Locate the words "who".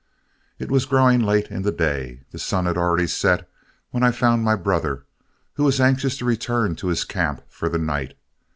5.57-5.65